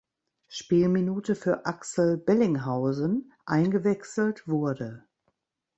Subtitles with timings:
[0.47, 5.05] Spielminute für Axel Bellinghausen eingewechselt wurde.